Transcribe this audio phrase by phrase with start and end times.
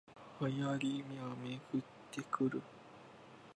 [0.41, 2.59] 流行りはめぐってくる